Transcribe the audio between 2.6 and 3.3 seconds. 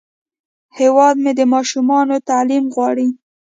غواړي